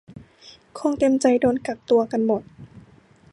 [0.77, 2.41] คงเต็มใจโดนกักตัวกันหมด